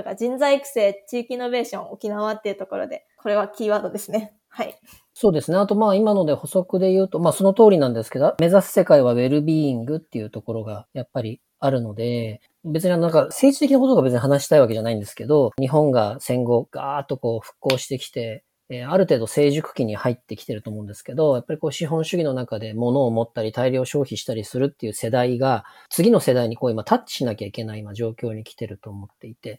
[0.00, 4.32] だから人材育成、地域イノベーション、沖縄っていうところで、これはキーワードですね。
[4.48, 4.74] はい。
[5.12, 5.58] そうですね。
[5.58, 29.58] あとまあ今ので補足で言うと、まあその通りなんですけど、目指す世界はウェルビーイングっていうところがやっぱりあるので、別になんか政治的なことが別に話したいわけじゃないんですけど、日本が戦後ガーッとこう復興してきて、えある程度成熟期に入ってきてると思うんですけど、やっぱりこう資本主義の中で物を持ったり大量消費したりするっていう世代が、次の世代にこう今タッチしなきゃいけない今状況に来てると思っていて、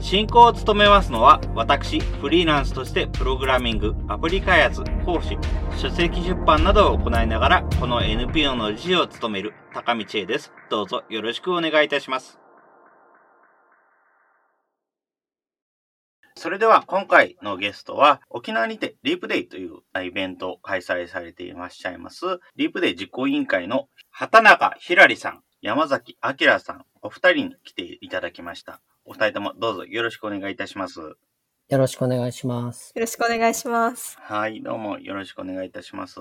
[0.00, 5.36] 進行を務めますのは、私、フリーランスとしてプログラミング、アプリ開発、講師、
[5.76, 10.52] 書籍出版などを行いながら、この NPO の理事を務める高道恵です。
[10.70, 12.38] どうぞよろしくお願いいたします。
[16.36, 28.80] それでは今回のゲストは沖縄にてリープデイというイベントを開催されていらっしゃいます、リープデイ実行委員会の畑中ひらりさん、山崎明さん、お二人に来ていただきました。
[29.08, 31.00] お二人ともどうぞよろしくお願いいたします。
[31.00, 32.92] よろしくお願いします。
[32.94, 34.18] よろしくお願いします。
[34.20, 36.14] はい、どうもよろしくお願いいたします。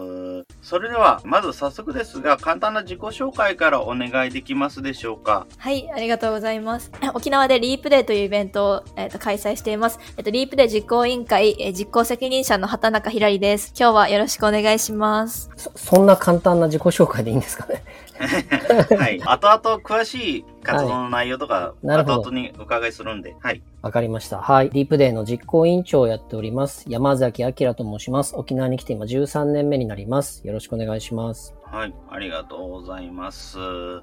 [0.62, 5.48] それでは、まず早速ですが、簡単な自己紹介からお願いできますでしょうか？
[5.58, 6.92] はい、ありがとうございます。
[7.14, 10.00] 沖縄でリープデーというイベントを、えーと、開催しています。
[10.18, 13.74] えっ、ー、と、リープデー実行委員会、えー、実行責任者の畑中ひらりです。
[13.78, 15.50] 今日はよろしくお願いします。
[15.56, 17.84] そ、そんな簡単な自己紹介でいいんですかね？
[18.98, 19.22] はい。
[19.22, 23.62] 後々詳しい活動の内容とか、はい、後々に伺いするんで、はい。
[23.82, 24.42] わかりました。
[24.42, 24.70] はい。
[24.70, 26.86] ディープデーの実行委員長をやっております。
[26.88, 28.36] 山崎明と申します。
[28.36, 30.46] 沖縄に来て今13年目になります。
[30.46, 31.54] よろしくお願いします。
[31.64, 31.94] はい。
[32.10, 33.58] ありがとうございます。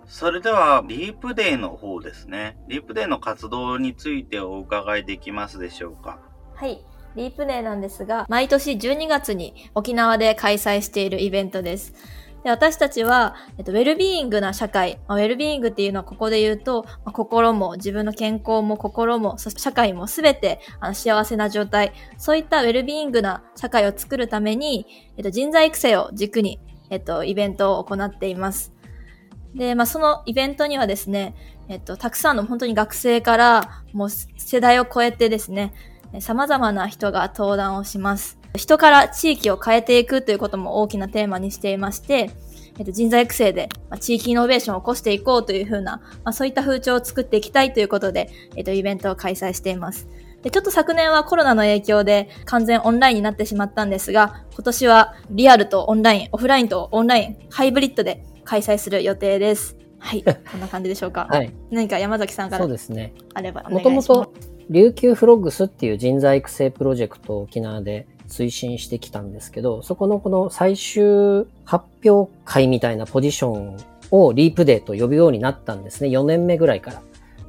[0.06, 2.56] それでは、ディープデーの方ですね。
[2.68, 6.18] ディープデーの活動についてお伺いできますでしょうか？
[6.54, 6.84] はい。
[7.16, 11.94] ディープデーなんですが、毎年12月に沖縄で開催しているイベントです。
[12.44, 26.60] で私たちは、えっと、ウェルビーイングな社会、まあ、ウェルビーイングっていうのはここで言うと、まあ、心も自分の健康も心も、そして社会もすべてあの幸せな状態、そういったウェルビーイングな社会を作るために、えっと、人材育成を軸に、
[26.90, 28.74] えっと、イベントを行っています。
[29.54, 31.34] で、まあ、そのイベントにはですね、
[31.68, 35.72] えっと、たくさんの本当に学生から、もう世代を超えてですね、
[36.20, 38.38] 様々な人が登壇をします。
[38.56, 42.30] 人から地域を変えていくということも大きなテーマにしていまして、
[42.78, 50.08] えっと、人材育成で、まあ、地域イノベーションを起こしていこうというふうな、まあ、そういった風潮を作っていきたいということで、えっと、イベントを開催しています。
[50.42, 59.76] で、ちょっと昨年はコロナの影響で完全オンラインになってしまったんですが、今年はリアルとオンライン、オフラインとオンライン、ハイブリッドで開催する予定です。
[59.98, 60.22] はい。
[60.22, 61.26] こんな感じでしょうか。
[61.30, 61.50] はい。
[61.70, 62.64] 何か山崎さんから。
[62.64, 63.14] そうですね。
[63.32, 63.62] あれば。
[63.62, 64.32] もともと
[64.70, 73.76] 琉球フロッグスっていう人材育成プロジェクトを沖縄で推進してきたんですけど、そこのこの最終発表会みたいなポジション
[74.10, 76.08] をリープデーと呼ぶようになったんですね。
[76.08, 77.02] 4年目ぐらいから。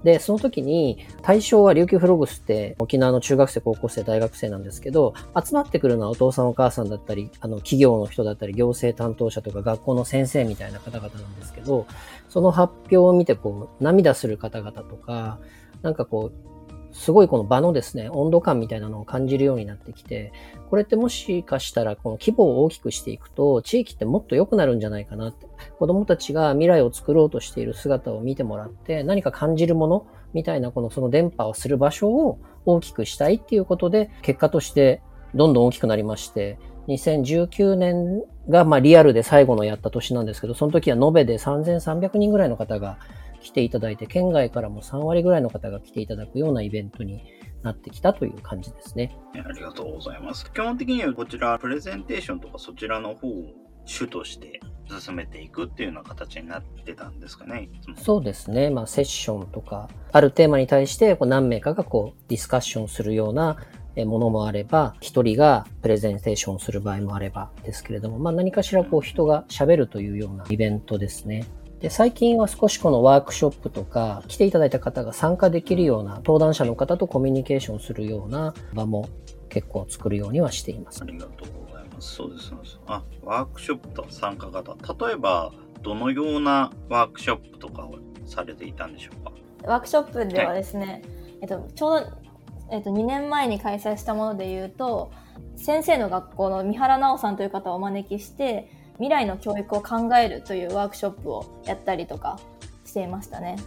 [0.04, 11.88] で、その時に対象は琉球フログスって沖縄の中学生、高校生、大学生なんですけど、集まってくるのはお父さんお母さんだったり、あの企業の人だったり、行政担当者とか学校の先生みたいな方々なんですけど、
[12.30, 15.40] その発表を見てこう涙する方々とか、
[15.82, 16.55] なんかこう
[16.96, 20.32] すごいこの場のですね、温度感みたいなのを感じるようになってきて、
[20.70, 25.46] これってもしかしたらこの規模を大きくしていくと、地域ってもっと良くなるんじゃないかなって、
[25.78, 35.02] 子供たちが未来を作ろうとしている姿を見てもらって、何か感じるものみたいなこのその電波をする場所を大きくしたいっていうことで、結果として
[35.36, 36.58] どんどん大きくなりまして、
[36.88, 43.00] 2019年がまあリアルで最後のやった年なんですけど、その時は延べで3300人ぐらいの方が
[43.46, 47.24] 来ていただいて、県外からも3割ぐらいの方が来ていただくようなイベントに
[47.62, 49.16] なってきたという感じですね。
[49.34, 50.52] ありがとうございます。
[50.52, 53.46] 基本的にはこちら、プレゼンテーションとかそちらの方を
[53.86, 54.60] 主として
[55.00, 57.70] 進めていくっていうような形になってたんですかね。
[57.98, 58.72] そうですね。
[58.72, 63.58] まあ、セッションとか、あるテーマに対してこう何名かがこうディスカッションするような
[63.96, 71.46] ものもあれば、一人がプレゼンテーションする場合もあればですけれども、まあ何かしらこう人が喋るというようなイベントですね。
[71.86, 79.08] で、最近は少しこのワークショップとか、来ていただいた方が参加できるような、登壇者の方とコミュニケーションするような場も
[79.50, 81.04] 結構作るようにはしています。
[81.04, 82.16] ありがとうございます。
[82.16, 82.52] そうです。
[82.88, 85.06] あ、ワークショップと参加型。
[85.06, 85.54] 例えば、
[85.84, 89.32] どのようなワークショップとかをされていたんでしょうか？
[89.70, 91.02] ワークショップではですね、はい、
[91.42, 92.26] えっと、ちょうど
[92.72, 95.12] えっ、と、2年前に開催したもので言うと、
[95.56, 102.40] 先生の学校の三原直さんという方をお招きして、未来の教育を考えるというワークショップをやったりとか
[102.86, 103.58] していましたね。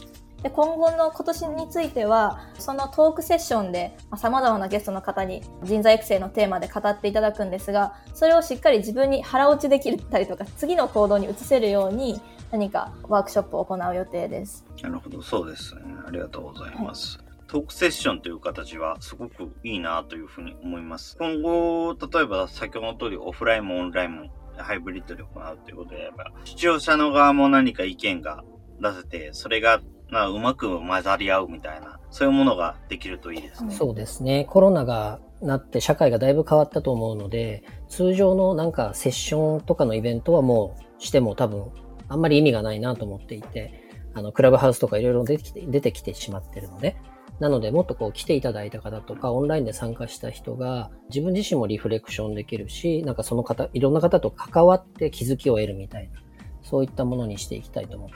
[0.42, 12.20] で、今後の今年については、そのトークセッションで様々なゲストの方に人材育成のテーマで語っていただくんですが、それをしっかり自分に腹落ちできたりとか、次の行動に移せるように
[12.52, 14.64] 何かワークショップを行う予定です。
[14.80, 15.82] なるほど、そうですね。
[16.06, 17.18] ありがとうございます。
[17.18, 21.16] はいトークセッションという形はすごくいいなというふうに思います。
[21.16, 24.26] 今後、例えば先ほどの通りオフラインもオンラインも
[24.62, 28.44] ハイブリッドで行うということであれば、視聴者の側も何か意見が
[28.80, 33.74] 出せて、それがまあ、うまく混ざり合うみたいな、そういうものができるといいですね。
[33.74, 34.46] そうですね。
[34.48, 41.70] コロナがなって社会がだいぶ変わったと思うので、通常のなんかセッションとかのイベントはもうしても多分
[42.08, 43.84] あんまり意味がないなと思っていて、
[44.14, 46.96] あの、クラブハウスとかいろいろ出てきて、出てきてしまってるので、
[47.40, 56.20] なので、もっとこう来ていただいた方とか、オンラインで参加した人が、自分自身もリフレクションできるし、なんかその方、いろんな方と関わって気づきを得るみたいな、
[56.62, 58.10] そういったものにしていきたいと思う。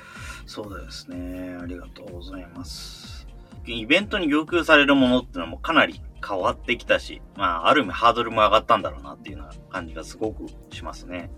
[0.46, 1.56] そうですね。
[1.60, 3.26] ありがとうございます。
[3.66, 11.30] イベントに要求されるものってのもかなり変わってきたし、まあ、ある意味ハードルも上がったんだろうなっていうような感じがすごくしますね。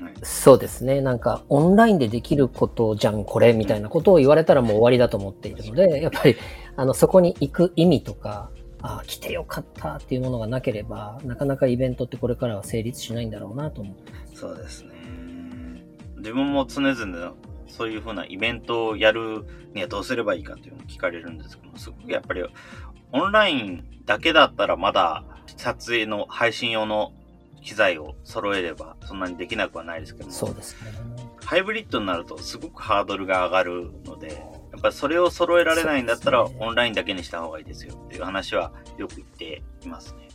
[0.00, 1.00] はい、そうですね。
[1.00, 6.36] なんか、オンラインでできることじゃん、これ、みたいなことを言われたらもう終わりだと思っているので、やっぱり、
[6.76, 14.92] あの、そこに行く意味とか、ああ、来てよかったっていうものがなければ、なかなかイベントってこれからは成立しないんだろうなと思ってそうですね。
[16.16, 17.34] 自分も常々
[17.68, 22.44] そういうふうなイベントをやるにはどうすればいいかっていうのを聞かれるんですけどすごくやっぱり
[23.12, 25.24] オンラインだけだったらまだ
[25.56, 27.12] 撮影の配信用の
[27.62, 30.32] 機材を揃えればそんなにできなくはないですけども。
[30.32, 30.92] そうですね。
[31.44, 34.42] ハイブリッドになるとすごくハードルが上がるので、
[34.82, 40.28] ぱりそれを揃えられないんだったら、オンラインだけにした方がいいですよっていう話はよく言っていますね。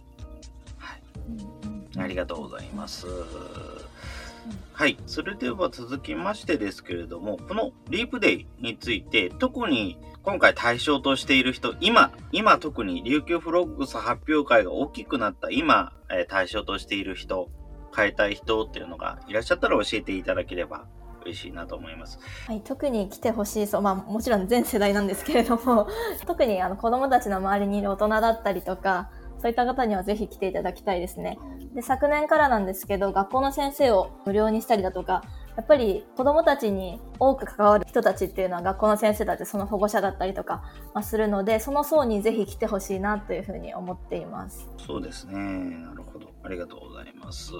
[0.78, 1.02] はい。
[2.00, 3.08] ありがとうございます。
[4.74, 4.98] はい。
[5.06, 17.50] それでは続きましてですけれども、このリープデイについて、特に今回対象としている人、今、今特に琉球フロッグス発表会が大きくなった今、え対象としている人、
[17.96, 20.86] 変えたい人っていうのがいらっしゃったら教えていただければ
[21.28, 22.20] 嬉しいなと思います。
[22.48, 25.88] はい、特に来てほしいそう、まあもちろん全世代なんですけれども、
[26.26, 29.10] 特にあの子供たちの周りにいる大人だったりとか、
[29.40, 31.38] そういった方にはぜひ来ていただきたいですね。
[31.76, 35.24] で、昨年からなんですけど、学校の先生を無料にしたりだとか、
[35.56, 40.64] やっぱり子供たちに多く関わる人たちっていうのは学校の先生たち、その保護者だったりとか、
[40.94, 44.68] まあ、するので、その層にぜひ来てほしいなというふうに思っています。
[44.78, 45.34] そうですね。
[45.36, 46.32] なるほど。
[46.44, 47.52] ありがとうございます。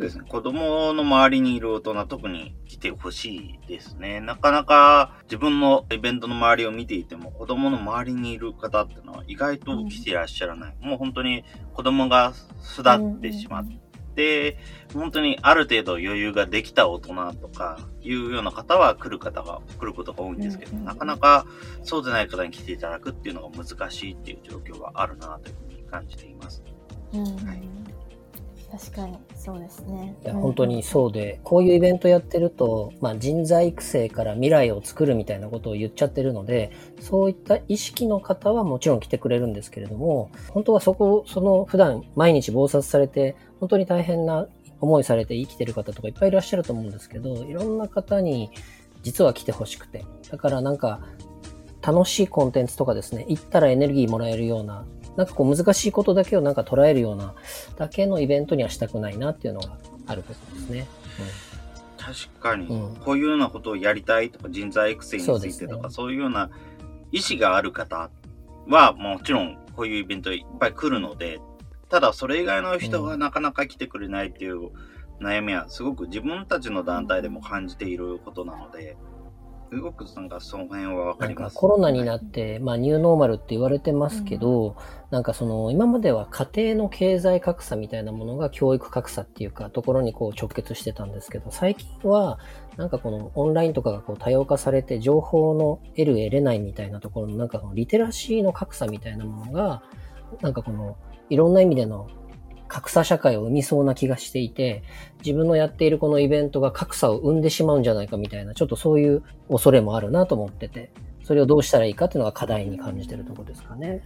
[0.00, 0.24] ですね。
[0.28, 4.20] 子供の周りにいる大人、特に来てほしいですね。
[4.20, 10.76] なかなか自分のイベントの周りを見ていても、子供の周りにいる方っていうのは意外と来ていらっしゃらない。
[10.82, 11.44] うん、もう本当に
[11.74, 13.68] 子供が巣立ってしまっ
[14.16, 14.58] て、
[14.92, 21.46] 本当にある程度余裕ができた大人とかいうような方は来る方が、来ることが多いんですけど、なかなか
[21.82, 26.62] そうでない方に来ていただくっていうのが難しいっていう状況はあるなというふうに感じています。
[27.12, 27.79] うん、はい
[28.80, 30.16] 確かにそうですね。
[30.24, 44.46] いや、本当にそうで、こういうイベントやってると、まあ人材育成から未来を作るみたいなことを言っちゃってるので、そういった意識の方はもちろん来てくれるんですけれども、本当はそこ、その普段毎日暴殺されて、本当に大変な
[44.80, 48.50] 思いされて生きてる方とかいっぱいいらっしゃると思うんですけど、いろんな方に
[49.02, 50.06] 実は来てほしくて。
[50.30, 51.00] だからなんか、
[51.82, 54.86] 楽しいコンテンツとかですね、行ったらエネルギーもらえるような
[55.20, 57.34] なんかこう難しいことだけをなんか捉えるような
[57.76, 60.86] だけのイベントにはしたくないなっていうのがあることですね。
[61.98, 66.48] うん、確かに、うん、こういうようなことをやりたいとか人材育成についてとかそう、ね,、いうような
[67.12, 68.08] 意思がある方
[68.66, 71.38] はもちろんこういうイベントいっぱい来るので、
[71.90, 74.70] ただそれ以外の人がなかなか来てくれないっていう
[75.20, 78.96] 悩みはすごく自分たちの団体でも感じていることなので、
[79.70, 81.56] すごくなんかその辺はわかります。
[81.56, 84.74] コロナになって、まあニューノーマルって言われてますけど、うん、
[85.10, 92.40] なんかその今までは家庭の経済格差みたいなものが教育格差っていうかところにこう直結してたんですけど、最近は
[92.76, 99.82] なんかこのオンラインとかがこう多様化されて情報の得る得れないみたいなところのなんかリテラシーの格差みたいなものが、
[100.40, 100.96] なんかこの
[101.28, 102.08] いろんな意味での
[102.70, 104.84] 格差社会を生みそうな気がしていて、
[105.24, 110.92] 自分のやっているこのイベントが格差を生んでしまうんじゃないかみたいな、ちょっとそういう恐れもあるなと思ってて、
[111.24, 114.02] それをどうしたらいいかっていうのが課題に感じてるところですかね。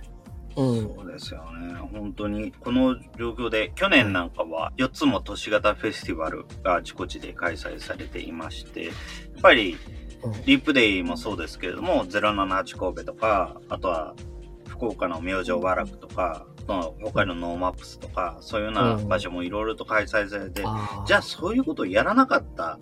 [0.56, 1.74] うん、そうですよね。
[1.92, 8.94] 本当に、この状況で、去年なんかは4つも都市型フェスティバルがあちこちで開催されていまして、やっ
[9.42, 9.76] ぱり、
[10.46, 14.14] リープデイもそうですけれども、078神戸とか、あとは、
[14.68, 21.06] 福岡の明星和楽とか、その他の No Maps とか、そういうような場所もいろいろと開催されて、あー。
[21.06, 22.78] じゃあそういうことをやらなかった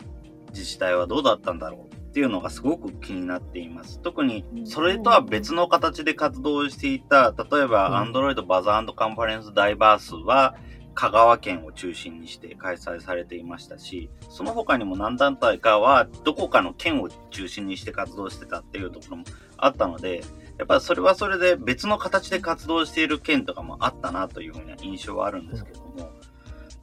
[0.50, 4.00] 自治体はどうだったんだろうっていうのがすごく気になっています。
[4.00, 8.12] 特にそれとは別の形で活動していた、例えばうん。
[8.12, 10.54] Android バザーカンファレンスダイバースは
[10.94, 19.24] 香川県を中心にして開催されていましたし、その他にも何団体かはどこかの県を中心にして活動してたっていうところも
[19.56, 20.22] あったので、
[20.62, 26.12] やっぱりそれはそれで別の形で活動している県とかもあったなというふうな印象はあるんですけども、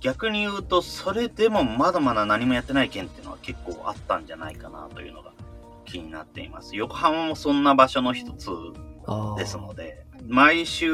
[0.01, 5.31] 逆に言うと、それでもまだまだ何もやってない県っていうのは結構あったんじゃないかなというのが
[5.85, 6.75] 気になっています。
[6.75, 8.49] 横浜もそんな場所の一つ
[9.37, 10.91] ですので、毎週、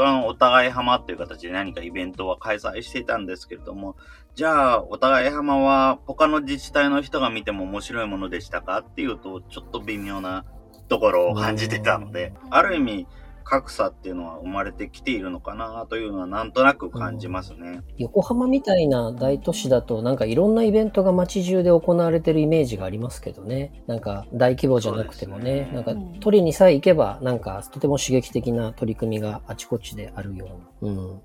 [0.00, 3.96] あの、お互い浜っていう形で何かイベントは開催していたんですけれども、
[4.36, 10.44] じゃあ、お互い浜は他の自治体の人が見ても面白いものでしたかっていうと、ちょっと微妙な
[10.88, 13.06] ところを感じてたので、ある意味、
[13.48, 17.80] 格差っていうのは生まれてきているのかなというのはなんとなく感じますね。
[17.96, 23.82] 横浜みたいな大都市だと、なんかいろんなイベントが街中で行われてるイメージがありますけどね。
[23.86, 30.92] なんか大規模じゃなくてもね、ねなんか取りにさえ行けば、なんかとても刺激的な取り組みがあちこちであるような。
[30.92, 31.20] うん。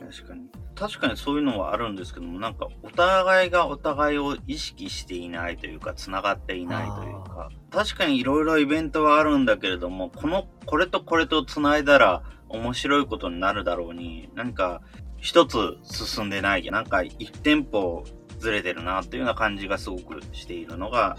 [0.00, 0.42] 確かに。
[0.74, 14.80] 確かにそういうのはあるんですけども、なんかお互いがお互いを意識していないというか、繋がっていないというか、確かにいろいろイベントはあるんだけれども、この、これとこれと繋いだら面白いことになるだろうに、何か
[15.18, 18.04] 一つ進んでない、なんか一店舗
[18.38, 21.16] ずれてるなっていうような感じがすごくしているのが、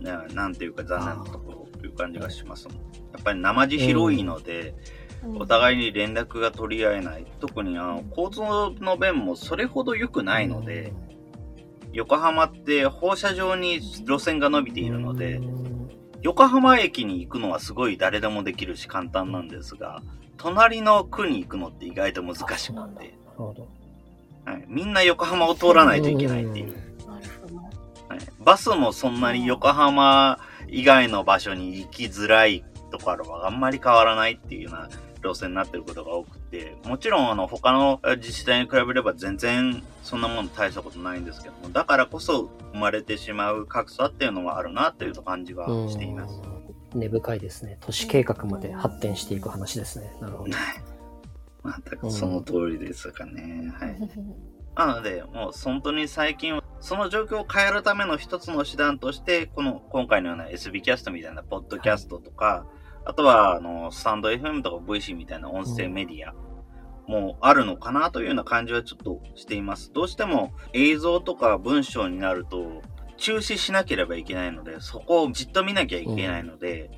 [0.00, 2.66] ねなんていうか残念なところという感じがします。
[2.66, 2.70] や
[3.20, 4.74] っぱり生地広いので、
[5.34, 7.26] お互いに連絡が取り合えない。
[7.40, 8.40] 特にあの交通
[8.82, 10.92] の便もそれほど良くないので、
[11.92, 15.40] 横浜って放射状に路線が伸びているので、
[16.22, 20.02] 横浜駅に行くのはすごい誰でもできるし簡単なんですが、
[20.36, 23.14] 隣の区に行くのって意外と難しくて。
[24.44, 26.76] はい、みんな横浜を通らないといけないっていう。
[28.08, 34.88] はい、バスもそんなに横浜以外の場所に行きづらいところはあんまり変わらないっていうような
[35.26, 46.40] 路線になってることが多くて、もちろんあの他の自治体に比べれば全然そんなもの大したことないんですけども、だからこそ生まれてしまう格差っていうのはあるなっていう感じはしています。
[46.44, 46.56] うん
[46.94, 47.78] 根深いですね。
[47.80, 50.12] 都市計画まで発展していく話ですね。
[50.20, 50.50] なるほど。
[51.64, 53.72] 全くその通りですかね。
[53.78, 53.98] はい。
[54.76, 62.66] なので、もう本当に最近は、その状況を変えるための一つの手段として、この今回のような SB キャストみたいなポッドキャストとか、
[63.06, 66.34] あとは、あの、スタンド FM とか VC みたいな音声メディア
[67.06, 69.92] もあるのかなというような感じはちょっとしています。
[69.92, 72.82] どうしても映像とか文章になると、
[73.16, 76.90] 中止しなければいけないので、そこをじっと見なきゃいけないので、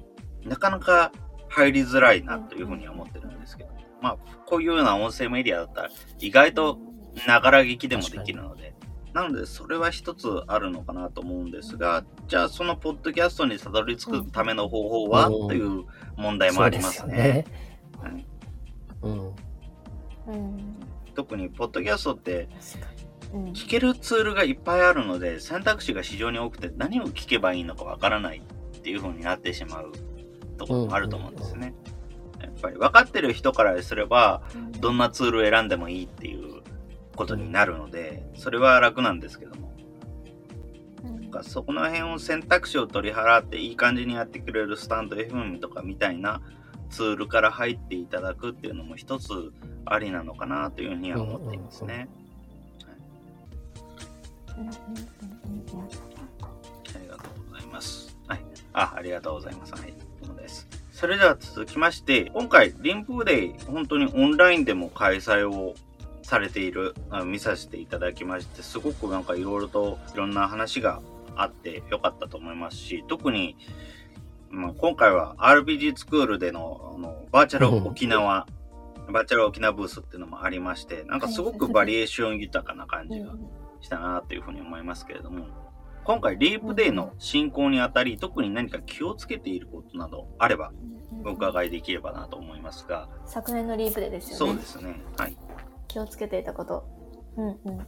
[0.45, 1.13] なかなか
[1.49, 6.79] 入りづらいなというふうには思ってるんですけど、まあ、こういうような音声メディアだったら、意外と
[7.27, 8.75] ながら聞きでもできるので、
[9.15, 15.49] なので、それは一つあるのかなと思うんですが、じゃあ、そのポッドキャストにたどり着くための方法は、うん。
[15.49, 15.85] という
[16.19, 17.47] 問題もありますね。
[17.93, 18.27] すよはい
[19.03, 19.35] うん。
[20.27, 20.77] うん。
[21.15, 22.49] 特に、ポッドキャストって。
[23.53, 29.93] 聞けるツールがいっぱいあるので、選択肢が非常に多くて、何を聞けばいいのかわからないっていう風になってしまう
[30.57, 31.75] ところもあると思うんですね。
[32.41, 34.43] やっぱり分かってる人からすれば、
[34.81, 36.63] どんなツールを選んでもいいっていう
[37.15, 39.68] ことになるので、それは楽なんですけども。
[41.29, 46.41] うんなんかそこの辺を選択肢を取り払っていい感じにやってくれるスタンド FM とかみたいな
[46.89, 49.53] ツールから入っていただくっていうのも一つ
[49.85, 52.09] ありなのかなというふうには思っていますね。
[54.57, 54.61] あ
[56.99, 58.17] りがとうございます。
[58.27, 58.41] はい。
[58.73, 59.73] あ、ありがとうございます。
[59.75, 59.95] はい。
[60.23, 60.67] どうもです。
[60.93, 65.75] それでは続きまして、今回、リンプデイ、本当にオンラインでも開催を
[66.23, 71.03] されている、あ見させていただきまして、すごくなんかいろいろといろんな話が
[71.39, 73.57] あってよかったと思いますし、特に、
[74.51, 78.47] まあ、今回は RPG スクールでのあのバーチャル沖縄、
[79.13, 83.33] バーチャル沖縄ブースっていうのもありまして、なんかすごくバリエーション豊かな感じが
[83.81, 85.47] したなというふうに思いますけれども、
[86.05, 90.73] 今回リープデーの進行にあたり、特に何か気をつけていることなどあれば
[91.25, 94.37] お伺いできればなと思いますが、昨年のリープでですよね。
[94.39, 95.03] そうですね。
[95.19, 95.37] はい。
[95.87, 96.89] 気をつけていたこと。
[97.37, 97.87] うんうん。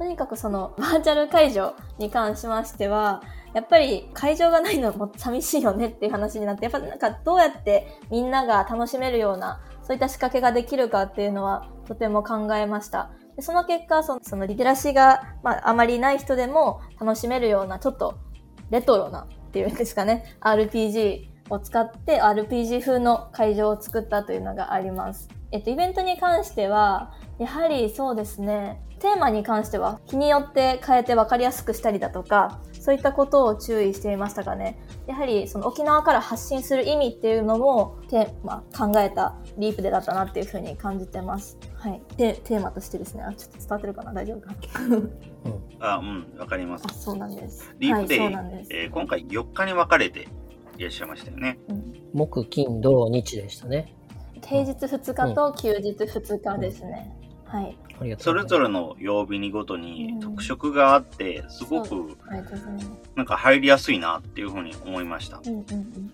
[0.00, 13.10] とにかくその バーチャル会場に関しましては、やっぱり会場がないのも寂しいよねっていう話になって、やっぱなんかどうやってみんなが楽しめるような、そういった仕掛けができるかっていうのはとても考えました。
[13.36, 18.14] でその結果その、そのリテラシーが、まあ、あまりない人でも楽しめるような、ちょっと
[18.70, 25.28] レトロなっていうんですかね、RPG を使って RPG 風の会場を作ったというのがあります。
[25.52, 34.78] えっと、イベントに関しては、やはりそうですね、テーマに関しては日によって変えて分かりやすくしたりだとか、そういったことを注意していましたかね。
[35.06, 41.58] やはりその沖縄から発信する意味っていうのもテーマ、考えたリープでだったなっていうふうに感じてます。
[41.76, 42.02] はい。
[42.18, 43.22] テテーマとしてですね。
[43.22, 44.12] あ、ちょっと伝わってるかな？
[44.12, 44.54] 大丈夫か？
[45.78, 46.92] な あ、うん、わかりますあ、。
[46.92, 47.74] そうなんです。
[47.78, 48.70] リープデイ、はい、そうなんです。
[48.70, 50.28] えー今回4日に分かれて
[50.76, 51.58] いらっしゃいましたよね。
[51.68, 53.94] うん木、金、土、日でしたね。
[54.44, 57.16] 平日2日と休日2日ですね。
[57.50, 57.76] はい。
[58.18, 58.44] そうれ。
[58.44, 61.44] ぞれの曜日にごとにうん特色があって、
[61.98, 62.90] うございます。
[63.16, 65.38] なんか入りやすいなっていうふうに思いました。
[65.38, 65.64] うんうん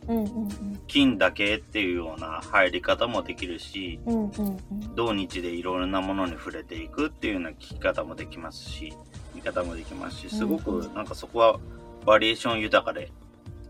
[0.09, 0.17] うん。
[0.17, 4.15] うんうん金だけっていうような入り方もできるし、うん。
[4.15, 4.95] うんうんうん。
[4.95, 8.95] 同日でいろいろなものに触れていくっていうような聞き方もできますし、
[9.35, 11.61] 見方もできますし、すごくなんかそこは
[12.07, 13.13] バリエーション豊かで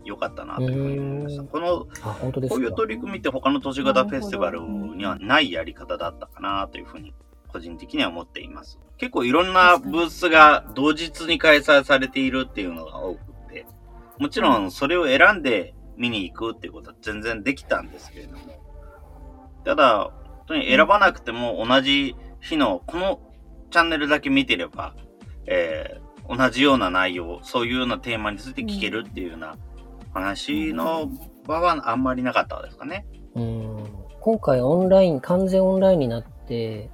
[0.05, 1.41] 良かったなというふうに思いました。
[1.41, 1.87] うんこの。
[2.49, 7.13] こういう取り組みって他の都市型フェスティバルにはないやり方だったかなというふうに
[7.47, 8.79] 個人的には思っています。
[8.97, 13.19] 結構いろんなブースが同日に開催されているっていうのが多く
[13.51, 13.65] て、
[14.19, 18.39] もちろんそれを選んで見に行くっていうことは全然できたんですけれども、
[19.65, 23.19] ただ、本当に選ばなくても同じ日のこの
[23.71, 24.95] チャンネルだけ見てれば、
[25.45, 29.55] えー同じような内容、そういうようなテーマについて聞けるっていうような
[30.13, 31.09] 話の
[31.45, 33.05] 場はあんまりなかったですかね。
[33.35, 33.77] うん
[34.19, 36.29] 今回オンライン、完全オンラインになって、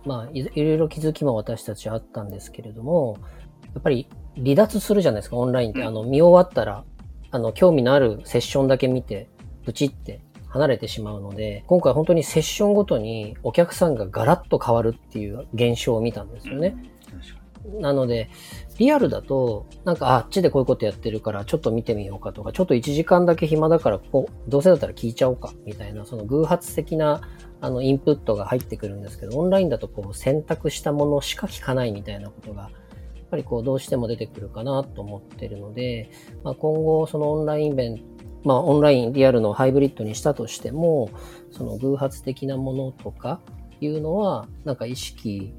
[0.06, 3.18] まあ、いいろいろ気づきも私たちあったんですけれども、
[3.74, 5.82] やっぱり離脱するじゃないですか、オンラインって。
[5.82, 6.84] うんあの、見終わったら、
[7.32, 9.30] あの、興味のあるセッションだけ見て、
[9.66, 16.76] ブチって離れてしまうので、今回本当にセッションごとにお客さんがガラッと変わるっていう現象を見たんですよね。
[17.06, 18.30] 確かなので、
[18.78, 27.22] リアルだと、なんかあっちでこういうことやってるから、ちょっと見てみようかとか、ちょっと1時間だけ暇だから、ここ、どうせだったら聞いちゃおうか、みたいな、その偶発的な、
[27.62, 32.70] あの、インプットが入ってくるんですけど、オンラインだとこう、選択したものしか聞かないみたいなことが、や
[33.24, 36.10] っぱりこう、どうしても出てくるかなと思ってるので、
[36.44, 38.04] まあ、今後、そのオンラインイベント、
[38.44, 41.10] まあ、オンライン、リアルのハイブリッドにしたとしても、
[41.52, 43.40] その偶発的なものとか
[43.80, 45.54] いうのは、なんか意識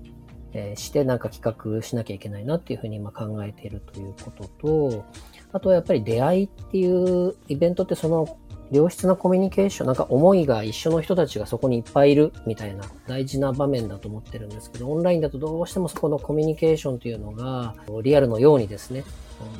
[0.54, 4.48] えーしてなんか企画しなきゃいけないなっていうふうに今考えているということ
[4.88, 5.04] と、
[5.52, 8.38] あとはやっぱり出会いっていうイベントってその
[8.70, 19.04] 良質なコミュニケーション、なんか思いが一緒の人たちがそこにいっぱいいるみたいな大事な場面だと思ってるんですけど、オンラインだとどうしてもそこのコミュニケーションというのがリアルのようにですね、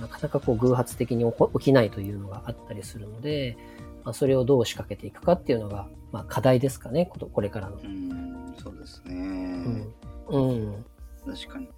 [0.01, 3.57] なかなかこう偶発的に起きないというのがあったりするので、
[4.05, 7.77] まあ、それをどう仕掛けていくかっていうのが、まあ、課題ですかね、ことこれからの。
[7.77, 9.15] うん、そうですね。
[9.15, 9.93] うん。
[10.29, 10.85] うん。
[11.27, 11.69] 確かに。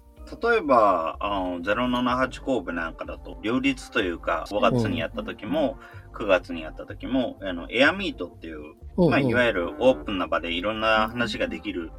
[0.41, 5.77] 例えば、あの、078神戸なんかだと、両立というか、5月にやった時も、
[6.13, 11.91] 9月にやった時も、あの、エアミートっていう、うんまあ、いわゆるオープンな場でいろんな話ができる、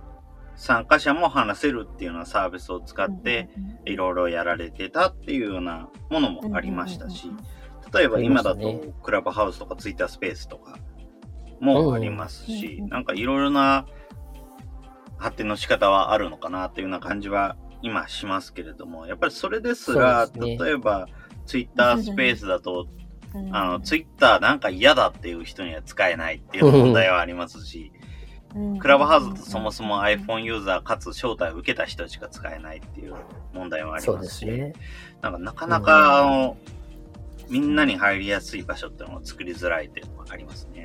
[0.56, 3.48] 参加者も話せるっていうようなサービスを使って、
[3.86, 7.30] いろいろやられてたっていうようなものもありましたし、
[7.94, 10.78] 例えば今だとクラブハウスとかツイッタースペースとか
[11.60, 12.88] もありますし、うん。
[12.88, 13.86] なんかいろいろな
[15.18, 20.64] 発展の仕方はあるのかなっていうような感じは今しますけれども、やっぱりそれですが、そうですね。
[20.64, 21.08] 例えば
[21.46, 22.86] ツイッタースペースだと、
[23.34, 23.54] うん。
[23.54, 27.92] あの、ツイッターなんか嫌だっていう人には使えないっていう問題はありますし、
[28.78, 33.14] クラブハウスだとそもそも iPhone ユーザーかつ招待を受けた人しか使えないっていう
[33.52, 34.72] 問題はありまし、ですすね。
[35.20, 36.56] なんかなかなか、あの、
[37.48, 40.77] みんなに入りやすい場所っていうのを作りづらいっていうのがありますね。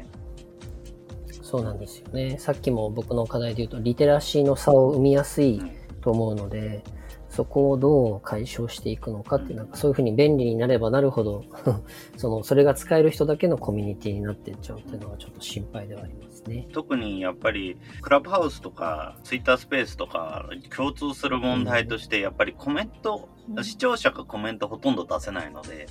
[1.54, 2.40] そうなんですよね。
[2.40, 5.62] さっきも僕の課題で言うと、リテラシーの差を生みやすい
[6.02, 6.84] と思うので、
[7.30, 11.44] そこをどう解消していくのかって、なんかそういうふうに便利になればなるほど、
[12.18, 16.68] その、それが使える人だけのコミュニティになっていっちゃうっていうのはちょっと心配ではありますね。
[16.74, 25.88] 特にやっぱり、クラブハウスとか、ツイッタースペースとか、共通する問題として、やっぱりコメント、うん視聴者がコメントほとんど出せないので、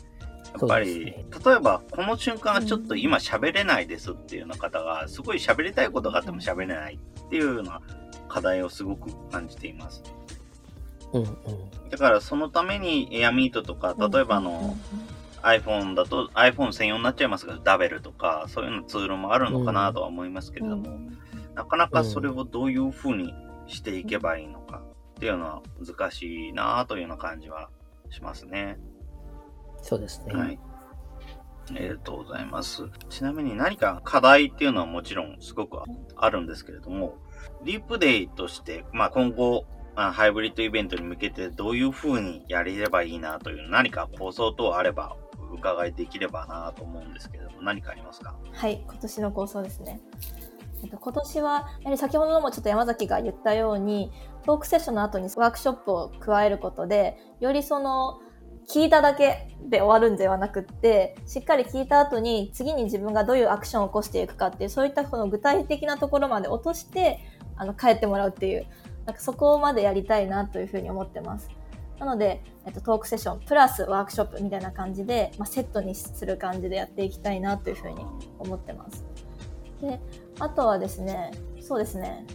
[0.58, 7.80] やっぱり、です例えば、この瞬間はちょっと今喋れないですっていうような方が、すごい喋りたいことがあっても喋れないっていうような
[8.28, 10.02] 課題をすごく感じています。
[11.12, 11.90] うんうん。
[11.90, 14.76] だからそのためにエアミートとか、例えばあの、
[15.42, 20.98] iPhone だと iPhone 専用になっちゃいますが、ダベルとか、そういうようなツールもあるのかなとは思いますけれども、
[21.54, 23.34] なかなかそれをどういうふうに
[23.66, 24.82] していけばいいのか
[25.16, 27.68] っていうのは難しいなというような感じは
[28.10, 28.78] しますね。
[29.82, 30.34] そうですね。
[30.34, 30.58] はい。
[31.70, 32.88] ありがとうございます。
[33.08, 35.78] ちなみに何か課題っていうのはもちろんすごく
[36.16, 37.18] あるんですけれども、
[37.64, 39.64] リープデイとして、まあ今後、
[39.94, 45.16] まあハイブリッドイベントに向けてどういう風にやれればいいなという何か構想等あれば
[45.52, 48.34] 伺いできればなと思うんですけれども、何かありますか？
[48.52, 50.00] はい、今年の構想ですね。
[50.82, 54.10] えっと、今年は、やはり先ほどもちょっと山崎が言ったように、
[54.44, 58.18] トークセッションの後にワークショップを加えることで、よりその、
[58.68, 67.20] 聞いただけで終わるんではなくって、しっかり聞いた後に次に自分がどういうアクションを起こしていくかっていう、そういったこの具体的なところまで落として、
[67.56, 68.66] あの、帰ってもらうっていう、
[69.06, 71.50] なんかそこまでやりたいなというふうに思ってます。
[71.98, 78.04] なので、えっと、トークセッションプラスワークショップみたいな感じで、まあ、セットにする感じでやっていきたいなというふうに
[78.38, 79.04] 思ってます。
[79.80, 80.00] で、
[80.38, 82.26] あとはですね、そうですね。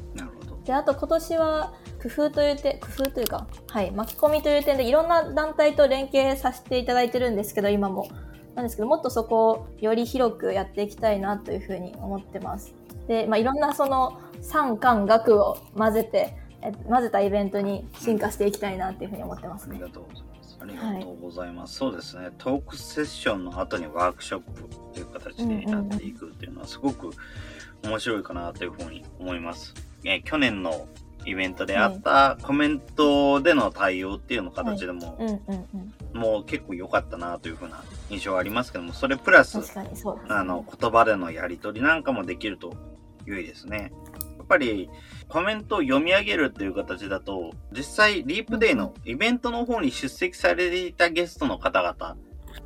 [0.67, 8.07] で、あと今年は工夫という点、工夫というか、はい、巻き込みという点でいろんな団体と連携させていただいてるんですけど、今も。
[8.53, 12.73] なんですけど、もっとそこをより広くやっていきたいなというふうに思ってます。
[13.07, 16.35] で、まあ、いろんなその産官学を混ぜて、
[16.89, 19.89] 混ぜたイベントに進化していきたいなっていうふうに思ってますねありが。
[19.89, 20.57] とうございます。
[20.59, 21.75] ありがとうございます。
[21.75, 22.29] そうですね。
[22.39, 27.11] トークセッションの後にワークショップという形でやっていくっていうのはすごく
[27.83, 29.86] 面白いかなというふうに思います。
[30.03, 30.87] え去年の
[31.25, 35.17] イベントであったコメントでの対応っていうの形でも。
[36.13, 39.91] もう結構良かったなというふうな印象はありますけども、それプラス、ね。
[40.29, 42.73] あの、言葉でのやり取りなんかもできると
[43.25, 43.91] 良いですね。
[44.37, 44.89] やっぱり、
[45.27, 52.17] コメントを読み上げるっていう形だと、実際、リープデイのイベントの方に出席されていたゲストの方々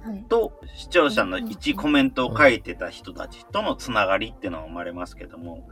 [0.04, 0.24] はい。
[0.30, 5.68] と、視聴者の一コメントを書いてた人たちとのつながりっていうのは生まれますけども、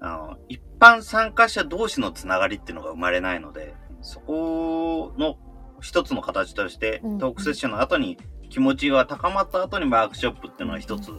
[0.00, 5.36] あの、一般参加者同士のつながりっていうのが生まれないので、そこの
[5.80, 11.10] 一つの形としてうん、トークセッションの後に気持ちが高まった後にワークショップっていうのは一つ、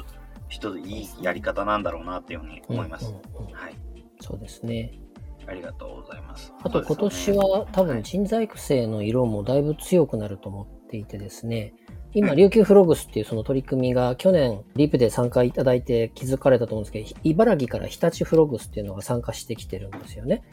[0.50, 3.06] 一ついいやり方なんだろうなっていうふうに思います。
[3.54, 3.76] はい。
[4.22, 5.00] そうですね。
[5.48, 6.54] ありがとうございます。
[6.62, 11.74] あと今年は多分人材育成の色もだいぶ強くなると思っていてですね、
[12.14, 20.44] 今、琉球フログスっていうその取り組みが去年リープで参加いただいて気づかれたと思うんですけど、茨城から日立フログスっていうのが参加してきてるんですよね。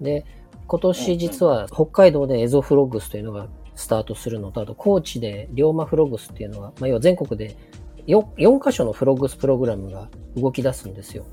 [0.00, 0.24] で、
[0.66, 7.56] 今年実は北海道でエゾフログスというのがスタートするのと、あと高知で龍馬フログスっていうのが、まあ、要は全国で
[8.06, 11.24] 4, 4カ所のフログスプログラムが動き出すんですよ。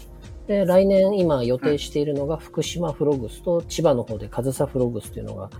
[0.49, 5.51] で、来年今予定しているのが福島フログスと千葉の方で上総フログスというのが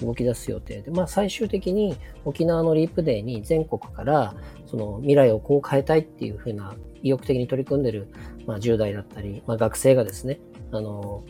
[0.00, 4.34] 動き出す予定で、まあ最終的に沖縄のリープデーに全国から
[4.64, 8.08] その未来をこう変えたいっていうふうな意欲的に取り組んでる、
[8.46, 10.40] まあ10代だったり、まあ学生がですね、
[10.72, 11.24] あの、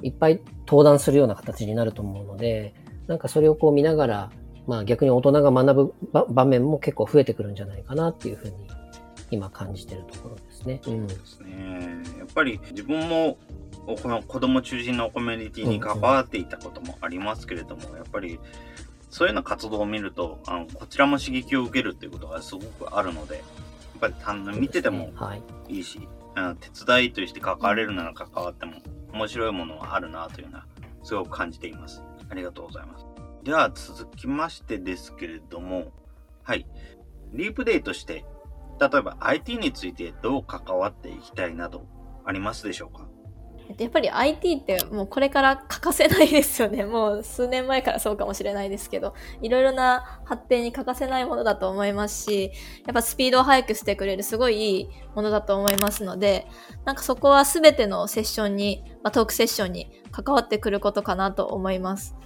[0.00, 2.72] いっぱい登壇するような形になると思うので、
[3.08, 4.30] なんかそれをこう見ながら、
[4.66, 8.52] まあ逆に大人が学ぶ場場面も結構増えてくるんじゃないかなっていうふうに
[9.30, 10.42] 今感じてるところで。
[10.47, 10.80] すね。
[10.86, 11.06] うん。
[11.06, 12.02] ですね。
[12.18, 13.38] やっぱり自分も
[13.86, 18.38] おこの子供中心のコミュニティに関わっていたこともありますけれども、やっぱり
[19.10, 23.44] そういうような活動を見ると、あのこちらも刺激を受けるっていうことがすごくあるので、やっ
[24.00, 25.42] ぱり単純に見ててもはい。
[25.68, 28.74] いいし、あの手伝いとして関われるなら関わっても
[29.12, 30.66] 面白いものはあるなというのは
[31.02, 32.02] すごく感じています。
[32.30, 33.06] ありがとうございます。
[33.42, 35.92] では続きましてですけれども、
[36.42, 36.66] はい。
[37.32, 38.24] リープデイとして、
[38.80, 41.86] 例えば IT についてどう関わっていきたいなど
[42.24, 43.06] ありますでしょうか？
[43.78, 46.84] やっぱり IT ってもうこれから欠かせないですよね。
[46.88, 49.12] もう数年前からそうかもしれないですけど、
[49.42, 52.50] いろいろな発展に欠かせないものだと思いますし、
[52.86, 56.46] やっぱスピードを速くしてくれるすごいいいものだと思いますので、
[56.86, 62.16] なんかそこはすべてのセッションに、まあ、トークセッションに関わってくることかなと思います。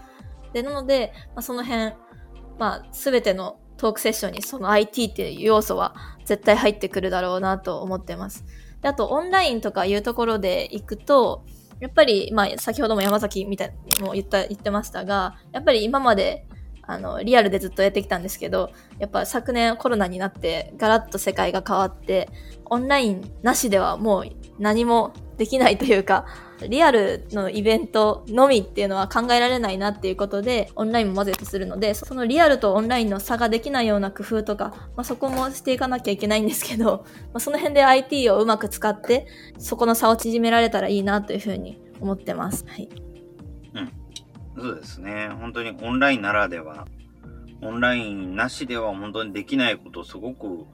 [0.53, 1.95] で、なので、まあ、その辺、
[2.57, 8.45] まあ、すべてのトークセッションにその IT っていう要素は絶対入ってくるだろうなと思ってます。
[8.81, 11.45] で、あとオンラインとかいうところで行くと、
[11.81, 16.47] やっぱり、まあ、先ほども山崎みたいにも言った、言ってましたが、やっぱり今まで、
[16.83, 22.29] あの、リアルでずっとやってきたんですけど、やっぱ昨年コロナになってガラッと世界が変わって、
[22.67, 24.27] オンラインなしではもう
[24.61, 26.25] 何もできないというか、
[26.69, 39.27] リアルのイベントのみっていうのは考えられないなっていうことで、オンラインも混ぜてするので、そのリアルとオンラインの差ができないような工夫とか、まあ、そこもしていかなきゃいけないんですけど、 まあ、その辺で IT をうまく使って、
[39.59, 42.65] そこの差を縮められたらいいなというふうに思ってます。
[42.69, 42.89] はい。
[43.75, 43.93] うん
[44.57, 45.31] そうですね。
[45.41, 46.87] 本当にオンラインならでは、
[47.61, 50.67] オンラインなしでは本当にできないことすごく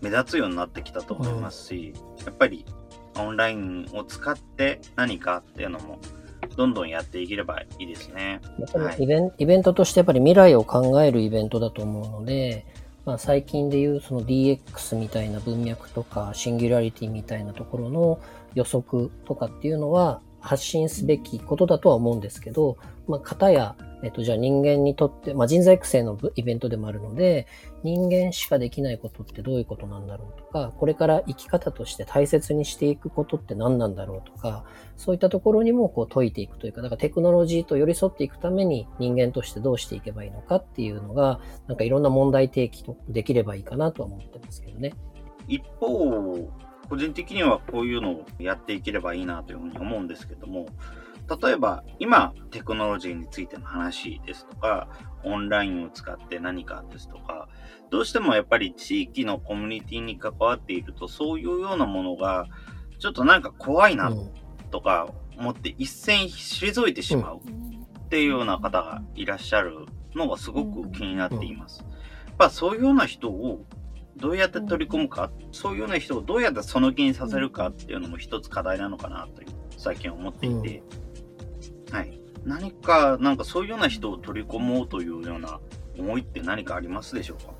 [0.00, 1.92] 目立つようになってきたと思いますし、
[2.24, 2.64] やっぱり
[3.18, 5.98] オンラインを使って何かっていうのも
[6.56, 8.40] どんどんやっていければいいですね。
[8.58, 12.66] やっぱはいりイベン,、イベントとしてやっぱり未来を考えるイベントだと思うので、
[13.04, 18.20] まあ、最近でいうその DX みたいな文脈とかシンギュラリティみたいなところの
[18.54, 22.76] 予測とかっていうのは発信すべきことだとは思うんですけど、
[23.06, 27.46] まあ、方や、えっと、じゃあ人間にとって、まあ、人材育成のイベントでもあるので、
[27.82, 34.64] 人間しかできないことってどういうことなんだろうとか、これから生き方として大切にしていくことって何なんだろうとか、
[34.96, 44.92] そういったところにもこう解いていくというか、だからテクノロジーと寄り添っていくために人間としてどうしていけばいいのかっていうのが、なんかいろんな問題提起とできればいいかなとは思ってますけどね。
[45.48, 46.48] 一方、
[46.88, 50.66] 個人的にはこういうのをやっていければいいなというふうに思うんですけども、
[51.28, 54.88] 例えば今テクノロジーについての話ですとか、
[55.24, 57.48] オンラインを使って何かですとか、
[57.90, 62.46] どうしてもやっぱり地域のコミュニティに関わっていると、そういうようなものが、
[62.98, 64.12] ちょっとなんか怖いな
[64.70, 71.84] とか思って一線退いてしまうっていうような方がいらっしゃるのがすごく気になっています。
[72.26, 73.64] やっぱそういうような人を
[74.16, 80.82] どうやって取り込むか、そういうような人をどうやってその気にさせるかっていうのも一つ課題なのかなという最近思っていて、
[81.90, 82.20] はい。
[82.44, 85.60] 何か、なんかそういうような人を取り込もうというような
[85.98, 87.52] 思いって何かありますでしょうか？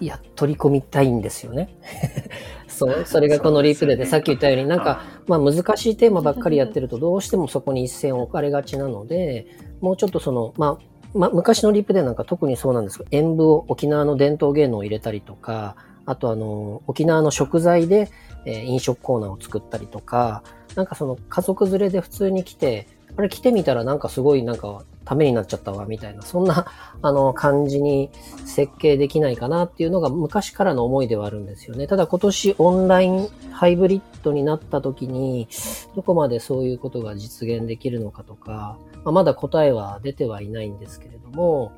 [0.00, 1.74] いや、取り込みたいんですよね。
[2.68, 9.46] そう、それがこのリープでで、さっき言ったように、なんか、まあ難しいテーマばっかりやってると、どうしてもそこに一線を置かれがちなので、
[9.80, 10.78] もうちょっとその、まあ、
[11.14, 18.10] まあ、昔のリープでなんか特にそうなんですけど、演舞を沖縄の伝統芸能を入れたりとか、あとあの、沖縄の食材で、
[18.44, 20.42] えー、飲食コーナーを作ったりとか、
[20.74, 22.86] なんかその家族連れで普通に来て、
[23.16, 26.66] あれ来てみたらなんかすごいなんかためになっちゃったわ、みたいな、そんな、
[27.00, 28.10] あの、感じに
[28.44, 31.86] 設計できないかなっていうのが昔からの思いではあるんですよね。
[31.86, 35.48] ただ今年オンラインハイブリッドになった時に、
[35.94, 41.72] どこまでそういうことが実現できるのかとか、まあ、まだ答えは出てはいないんですけれども、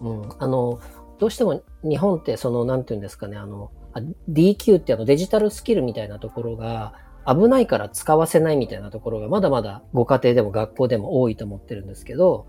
[0.00, 0.78] うん、あの、
[1.18, 3.70] どうしても日本ってその、なんていうんですかね、あの、
[4.30, 6.94] DQ ってあのデジタルスキルみたいなところが、
[7.26, 12.46] 危ないから使わせないみたいなところがまだまだご家庭でも学校でも多いと思ってるんですけど、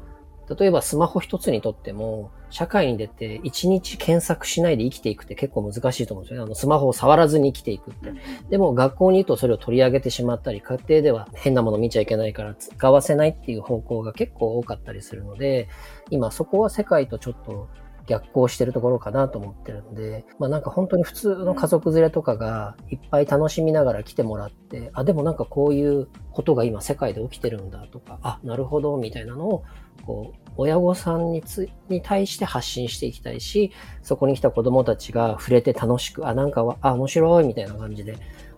[0.59, 6.45] 例えばスマホ一つにとっても、社会に出て一日検索しないで生きていくって結構難しいと思うんですよね。
[6.45, 8.13] あの、スマホを触らずに生きていくって。
[8.49, 15.67] でも学校に言うとそれを取り上げてしまったり、家庭では変なもの見ちゃいけないから使わせないっていう方向が結構多かったりするので、
[16.12, 17.69] 今そこは世界とちょっと
[18.07, 29.63] 逆行してるところかなと思ってるんで、まあなんか本当に普通の家族連れとかがいっぱい楽しみながら来てもらって、あ、でもなんかこういうことが今世界で起きてるんだとか、あ、なるほど、みたいなのを、
[30.05, 38.15] こう、親御さんにつ、に対して発信していきたいし、そこに来た子供たちが触れて楽しく、あ、なんかは、あ、面白い、みたいな感じで、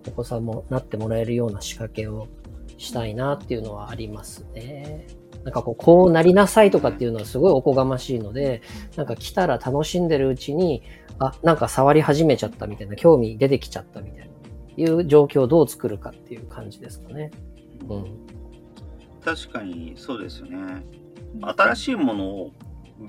[0.08, 2.27] お子さんもなってもらえるような仕掛けを
[2.77, 5.08] したいなっていうのはありますね。
[5.45, 8.63] なんかこう、こうなりなさいとかっていうのはすごいおこがましいので、
[8.95, 10.81] なんか来たら楽しんでるうちに、
[11.19, 14.34] あ、なんか触り始めちゃったみたいな、興味出てきちゃったみたいな、
[14.75, 17.29] いう状況をどう作るかっていう感じですかね。
[17.88, 18.05] うん。
[19.23, 20.84] 確かにそうですよね。
[21.41, 22.51] 新しいものを、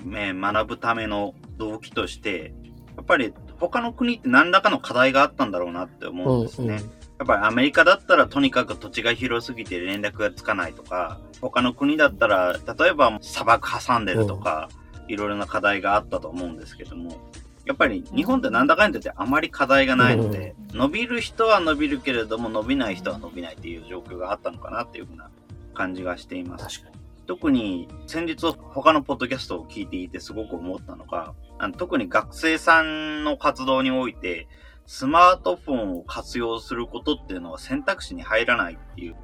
[0.04, 2.52] ね、学ぶための動機として、
[2.96, 6.66] やっぱり他の国って何らかの課題があったんだろうなって思うんですね。
[6.66, 14.68] うんうんやっぱりアメリカだったらとにかく土地が広すぎて連絡がつかないとか、他の国だったら、例えば砂漠挟んでるとか、
[15.08, 17.16] いろいろな課題があったと思うんですけども、
[17.64, 25.30] やっぱり日本ってなんだかんだ言ってあまり課題がないので、伸びる人は伸びるけれども伸びない人は伸びないっていう状況があったのかなっていうふうな
[25.74, 26.84] 感じがしています。
[27.26, 34.46] 特に先日他のポッドキャストを聞いていてすごく思ったのが、あの特に学生さんの活動において、
[34.86, 39.16] スマートフォンを活用することっていうのは選択肢に入らないっていう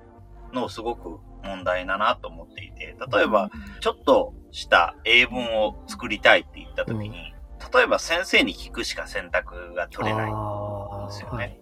[0.53, 7.35] のをすごく問題だなと思っていて、例えば、ちょっとした英文を作りたいって言った時に、
[7.73, 11.59] 例えば先生に聞くしか選択が取れないんですよね。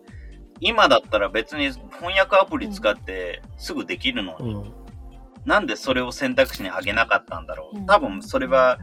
[0.60, 4.74] 今だったら別に翻訳アプリ使ってすぐできるのに、
[5.44, 7.86] なんでそれを選択肢にあげなかったんだろう。
[7.86, 8.78] 多分それは、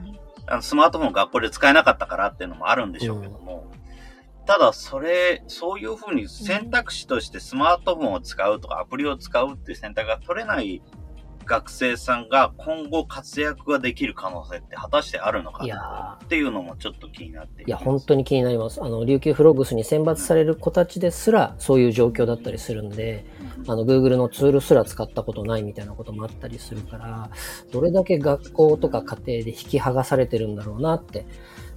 [0.47, 3.66] あのスマートフォン学校で使えなかったからっていうのもあるんでしょうけども、
[4.47, 10.81] ただ、それ、そういうふうに選択肢としてスマートフォンを使うとかアプリを使うっていう選択が取れない
[11.47, 18.83] 学生さんが今後活躍ができる可能性って果たしてあるのかなっていうのもちょっと気になっていや、本当に気になります。
[18.83, 23.25] あの、琉球フロッグスに選抜される子たちですらそういう状況だったりするんで、
[23.67, 27.29] あの、Google のツールすら使ったことないみたいなこともあったりするから、
[27.71, 31.25] どれだけ学校とか家庭で引き剥がされてるんだろうなって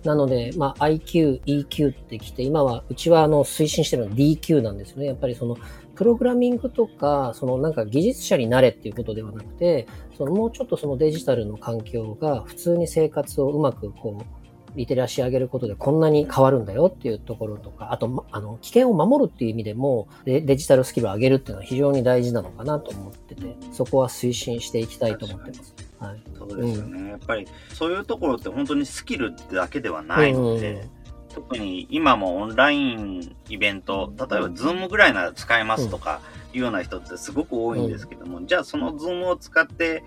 [0.04, 5.06] なので、まあ、IQ、EQ ってきて、今は、うちはあの、推進してるのは DQ なんですよね。
[5.06, 5.56] やっぱりその、
[5.94, 9.86] プログラミングとか、そのなんか技術者になれっていうことではなくて、
[10.16, 14.40] そのもうちょっとそのデジタルの環境が普通に生活をうまくこう、
[14.76, 25.89] リテラシー上げることでこんなに変わるんだよっていうところとか、あと、あの、危険を守るっていう意味でもデ、デジタルスキルを上げるっていうのは非常に大事なのかなと思ってて、そこは推進していきたいと思ってます。
[26.00, 26.22] はい。
[26.36, 27.00] そうですよね。
[27.00, 30.90] うん、やっぱり、そういうところって本当にスキルだけではないので、うん。
[31.34, 36.20] 特に今もオンラインイベント、例えば Zoom ぐらいなら使えますとか
[36.52, 40.02] いうような人ってすごく多いんですけども、うん、じゃあその Zoom を使って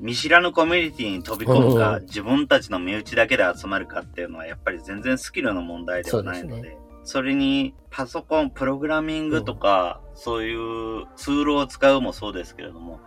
[0.00, 13.00] 見知らぬコミュニティに飛び込むか、自分たちの身内だけで集まるかっていうのはやっぱり全然スキルの問題ではないので、それにパソコン、プログラミングとか、そういうツールを使うもそうですけれども、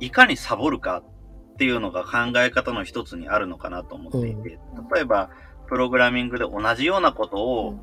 [0.00, 1.02] いかにサボるか
[1.54, 4.58] っていうのが考え方の一つにあるのかなと思っていて、
[4.94, 5.30] 例えば、
[5.68, 7.78] プログラミングで同じようなことを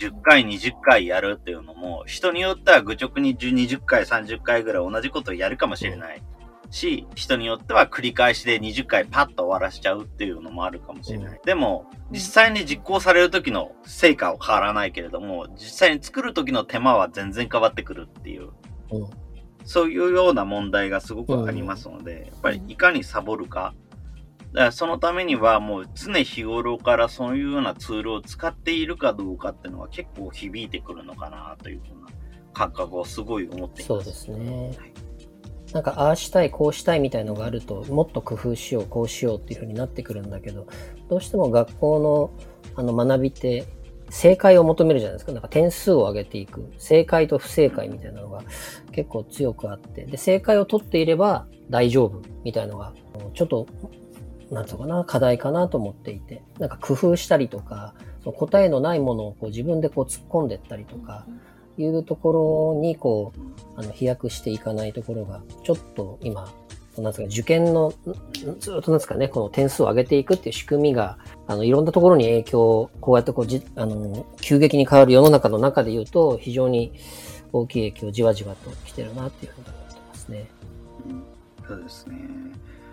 [0.00, 6.22] 10回、20回やるっていうのも、人によっては愚直に20回、30回ぐらい同じことをやるかもしれない。
[6.70, 11.40] し、人によっては繰り返しで20回パッと終わらしちゃうっていうのもあるかもしれない。
[11.44, 18.50] でも、実際に実行される時の成果は変わらないけれども、実際に作る時の手間は全然変わってくるっていう。
[19.68, 23.74] そういうような問題がすごくありますので、やっぱりいかにサボるか。
[24.54, 32.08] だからそのためにはもう常日頃からそういうようなツールを使っているかどうかっていうのは結構響いてくるのかなというふうな
[32.54, 33.86] 感覚をすごい思っています。
[33.88, 34.68] そうですね。
[34.78, 34.92] はい
[35.74, 40.66] なんか、ああしたい、こうしたいみたいのがあると、もっと工夫しよう、こうしようっていう風になってくるんだけど、
[41.10, 42.30] どうしても学校の
[42.74, 43.66] あの学びって、
[44.10, 45.32] 正解を求めるじゃないですか。
[45.32, 46.72] なんか点数を上げていく。
[46.78, 48.42] 正解と不正解みたいなのが
[48.92, 50.04] 結構強くあって。
[50.04, 52.92] で、正解を取っていれば大丈夫みたいなのが、
[53.34, 53.66] ちょっと、
[54.50, 56.42] なんつうかな、課題かなと思っていて。
[56.58, 61.26] なんか工夫したりとか、その答えのないものをこう自分でこう突っ込んでったりとか、
[61.82, 63.40] いうところに、こう、
[63.76, 66.52] あの、飛躍していかないところが、ちょっと今、
[67.02, 67.92] なんですか、受験の、
[68.60, 76.92] ずっとなんですかね、この点数を上げていくっていう仕組みが、あの、いろんなところに影響、こうやってこう、じ、あの、急激に変わる世の中の中で言うと、非常に
[77.52, 80.50] 大きい影響をじわじわと来てるなっていうふうに思ってますね。
[81.06, 82.16] うん、そうですね。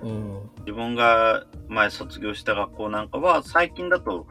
[0.04, 4.28] うん、自分が前卒業した学校なんかは、最近だと、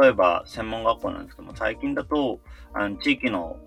[0.00, 2.40] 例えば専門学校なんですけども、最近だと、
[2.72, 3.58] あの地域の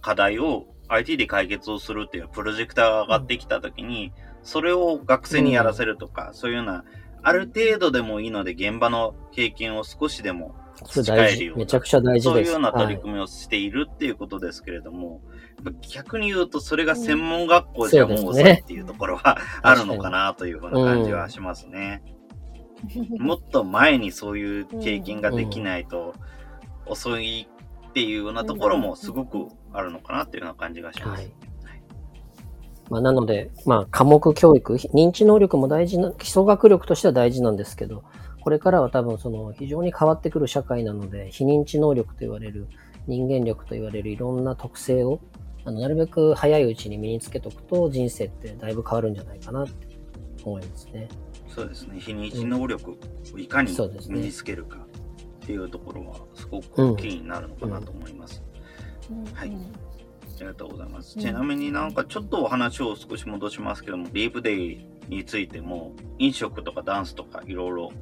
[0.00, 4.12] 課題を IT で解決をするっていうプロジェクターが上がってきたときに、
[4.46, 6.84] それを学生にやらせるとか、そういうような、
[7.22, 10.54] ある程度でもいいので現場の経験を少しでも
[10.84, 11.64] 培えるような。
[11.64, 15.20] めちゃくちゃ大事そういうような取り組みをしているっていうことですけれども、
[15.64, 22.04] はい、逆に言うとそれが専門学校じゃもう遅いっていうところはあるのかなというふうな感じはしますね。
[23.18, 26.14] もっと前にそういう経験ができないと
[26.86, 27.48] 遅い
[27.88, 31.22] っていうようなところもすごくあるのかなっていうような感じがします。
[31.22, 31.55] はい
[32.88, 38.04] まあ、なので、まあ、科目教育、認知能力も大事な、基礎学力としては大事なんですけど、
[38.40, 42.68] これからは多分その非常に変わってくる社会なので、非認知能力と言われる、
[43.06, 45.20] 人間力と言われるいろんな特性を、
[45.64, 49.88] あの、なるべく早いうちに身につけとくと人生ってだいぶ変わるんじゃないかなって
[50.44, 51.08] 思いますね。
[51.48, 51.96] そうですね。
[51.98, 53.76] 非認知能力をいかに
[54.08, 54.86] 身につけるか。
[55.46, 58.42] っていうところはすごく大きになるのかなと思います。
[59.32, 59.52] はい。
[60.44, 61.18] ありがとうございます。
[61.18, 67.92] ちなみになんかちょっとお話を少し戻しますけども、リープデイについても、飲食とかダンスとかいろいろ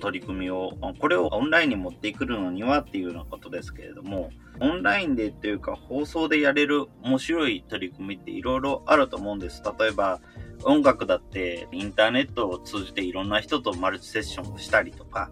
[0.00, 4.30] 取り組みを、これをオンラインに持ってくるのにはっていうようなことですけれども、
[4.60, 9.62] オンラインでっていうか放送でやれる面白い取り組みっていろいろあると思うんです。
[9.78, 10.20] 例えば、
[10.64, 15.30] 音楽だってインターネットを通じていろんな人とマルチセッションをしたりとか、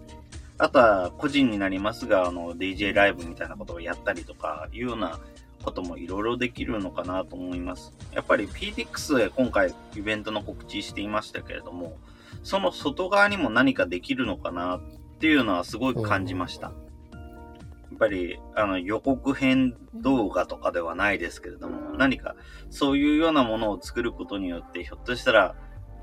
[0.59, 5.19] あとは個人になりますが、あの、DJ ライブみたいなことをやったりとか、いうような
[5.63, 7.93] こともいろいろできるのかなと思います。
[8.13, 11.99] やっぱり PTX で今回イベントの告知していましたけれども、
[12.43, 14.81] その外側にも何かできるのかなっ
[15.19, 16.69] ていうのはすごい感じました。
[16.69, 22.37] やっぱり、あの、予告編動画とかではないですけれども、何か
[22.71, 25.55] そういうようなものを作ることによって、ひょっとしたら、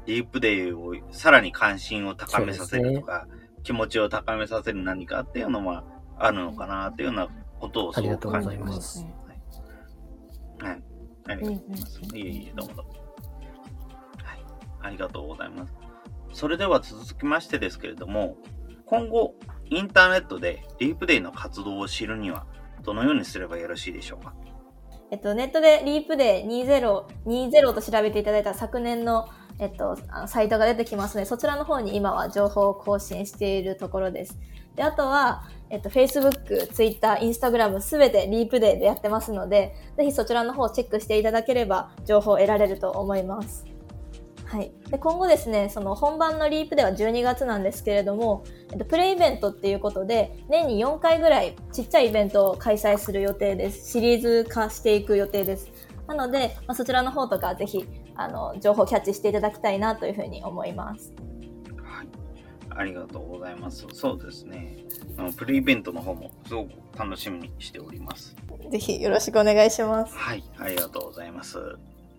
[0.05, 3.27] ディープデイをさらに関心を高めさせるとか、
[3.63, 5.83] 気持ちを高めさせる何かっていうのは
[6.17, 7.27] あるのかなっていうような
[7.59, 9.05] ことをすごく感じます。
[10.59, 10.83] はい。
[11.27, 12.01] ありがとうございます。
[12.01, 12.91] いえいえ、どうもどうも。
[12.91, 14.45] はい。
[14.81, 15.73] ありがとうございます。
[16.33, 18.37] それでは続きましてですけれども、
[18.85, 22.45] 今後、インターネットでディープデイの活動を知るには、
[22.83, 24.33] どのようにすればよろしいでしょうか？
[25.11, 29.27] えっと、ネットでリープデイ20、20と調べていただいた昨年の
[29.59, 29.97] えっと、
[30.27, 34.37] サイトが出てきますので、そちらの方に今は情報を更新しているところです。
[34.75, 43.65] で、あとは、えっと、Facebook、Twitter、Instagram すべてリープデーでやってますので、ぜひそちらの方をチェックしていただければ情報を得られると思います。
[44.45, 44.71] はい。
[44.89, 53.91] で、今後ですね、その本番のリープでは12月なんですけれども、えっと、プレイベントっていうことで、年に4回ぐらいちっちゃいイベントを開催する予定です。
[53.91, 55.69] シリーズ化していく予定です。
[56.07, 61.13] なので、まあ、そちらの方とかぜひ、あの、情報キャッチしていただきたいなというふうに思います。
[62.77, 62.83] はい。
[62.83, 63.85] ありがとうございます。
[63.91, 64.77] そうですね。
[65.17, 68.35] あのプレイベントの方もすごく楽しみにしております。
[68.71, 70.15] ぜひよろしくお願いします。
[70.15, 70.43] はい。
[70.57, 71.57] ありがとうございます。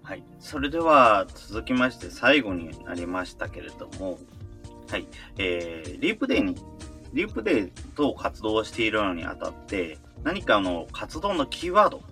[0.02, 0.22] はい。
[0.40, 4.18] それでは続きまして最後になりましたけれども、
[4.90, 5.06] はい。
[5.36, 6.56] えー、リープデーに、
[7.12, 12.02] リープデーと活動しているのにあたって、何かの活動のキーワード、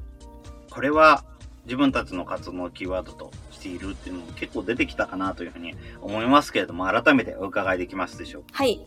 [0.70, 1.24] これは
[1.64, 8.48] 自分たちの活動のキーワードとしているっていうのも結構出てきたかなというふうに思いますけれども、改めてお伺いできますでしょうか？
[8.52, 8.86] はい。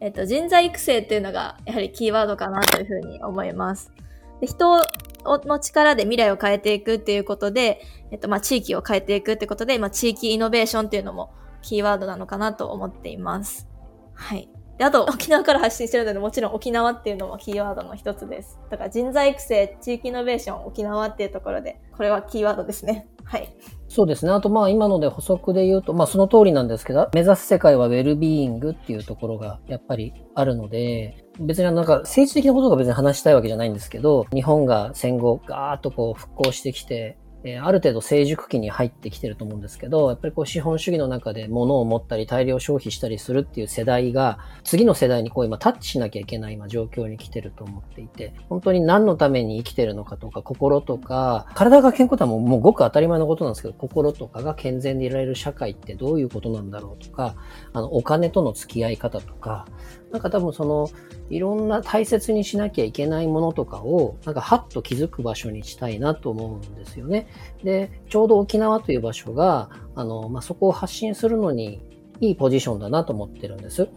[0.00, 3.92] えっ、ー、と、人材育成っていうのがやはりキーワードかなというふうに思います。
[4.40, 4.80] で人
[5.24, 13.66] の力で未来を変えていくっていうことで、えっと、まあ、地域を変えていくってことで、まあ、地域イノベーションっていうのもキーワードなのかなと思っています。
[14.14, 14.48] はい。
[14.78, 18.58] で、あと、沖縄から発信してるので、もちろん沖縄っていうのもキーワードの一つです。
[18.70, 23.06] だから人材育成、地域イノベーション、沖縄っていうところで、これはキーワードですね。
[23.24, 23.48] はい。
[23.88, 24.32] そうですね。
[24.32, 37.16] あと、まあ、今ので補足で言うと、まあ、その通りなんですけど、目指す世界はウェルビーイングっていうところが、やっぱりあるので、別になんか政治的なことが別に話したいわけじゃないんですけど、日本が戦後ガーッとこう復興してきて、
[37.46, 57.34] えある程度成熟期に入ってきてると思うんですけど、やっぱりこう資本主義の中で物を持ったり大量消費したりするっていう世代が、次の世代にこう今タッチしなきゃいけない今状況に来てると思っていて、本当に何のために生きてるのかとか、心とか、体が健康とはもうもうごく当たり前のことなんですけど、心とかが健全でいられる社会ってどういうことなんだろうとか、
[57.74, 59.66] あの、お金との付き合い方とか、
[60.14, 60.88] なんか多分その、
[61.28, 67.26] いろんな大切にしなきゃいけないものとかを、なんかハッと気づく場所にしたいなと思うんですよね。
[67.64, 71.80] で、ちょうど沖縄という場所が、あの、まあ、そこを発信するのに
[72.20, 73.88] いいポジションだなと思ってるんです。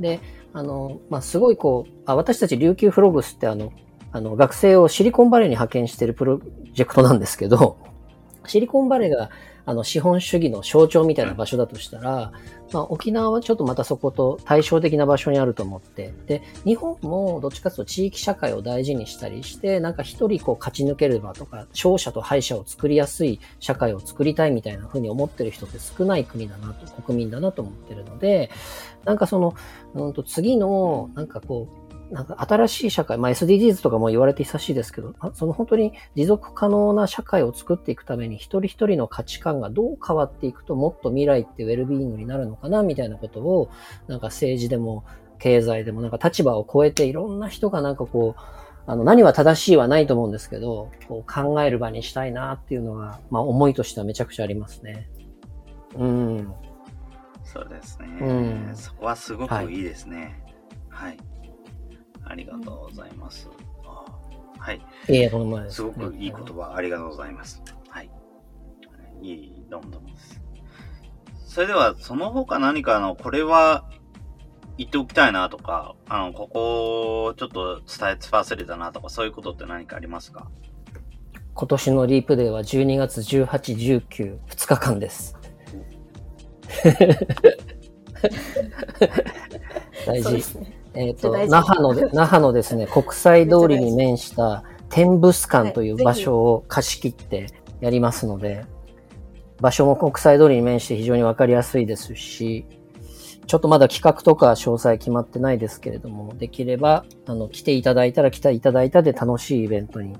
[0.00, 0.20] で、
[0.54, 3.70] あの、まあ、すごいこう、あ私たち琉球フログスってあの、
[4.12, 6.40] あの、学生をシリコンバレーに派遣してるプロ
[6.72, 7.76] ジェクトなんですけど、
[8.46, 9.28] シリコンバレーが
[9.66, 12.32] あの、資本主義の象徴みたいな場所だとしたら、
[12.72, 28.50] まあ、沖縄はちょっとまたそこと対照的な場所にあると思って、で、日本もどっちかというと地域社会を大事にしたりして、なんか一人こう勝ち抜ければとか、勝者と敗者を作りやすい社会を作りたいみたいな風に思ってる人って少ない国だなと、国民だなと思ってるので、
[29.04, 29.54] なんかその、
[29.94, 43.70] うんと次の、なんかこう、なんか新しい社会、まあ SDGs とかも言われて久しいですけど、その本当に持続可能な社会を作っていくために一人一人の価値観がどう変わっていくともっと未来ってウェルビーイングになるのかなみたいなことを、
[44.06, 45.04] なんか政治でも
[45.38, 48.40] 経済でもなんか立場を超えていろんな人がなんかこう、
[48.88, 55.10] あの何は正しいはないと思うんですけど、こう考える場にしたいなっていうのが、まあ思いとしてはめちゃくちゃありますね。
[55.96, 56.54] うん。
[57.42, 58.06] そうですね。
[58.20, 58.32] う
[58.70, 60.40] ん、そこはすごくいいですね。
[60.88, 61.35] はい、はい
[62.26, 63.48] ありがとうございます。
[64.58, 64.80] はい。
[65.08, 67.62] いえ、この前すごくいい言葉ありがとうございます。
[67.88, 68.10] はい。
[69.22, 70.40] いい、どうもどうもです。
[71.46, 73.88] それでは、その他何かの、これは
[74.76, 80.48] 言っておきたいなとか、あの、ここ、ちょっと伝え忘れたなとか、そういうことって何かありますか？
[81.54, 85.36] 今年のリープデーは12月18、19、2日間です。
[90.06, 90.58] 大事。
[90.58, 97.46] ね、えっ、ー、と、那覇の、那覇のですね、国際通りに面した天物館という場所を貸し切って
[97.80, 98.64] やりますので、
[99.60, 102.66] 場所も国際通りに面して非常にわかりやすいですし、
[103.46, 110.16] ちょっとまだ企画とか詳細決まってないですけれども、できれば、あの、来ていただいたら来ていただいたで楽しいイベントに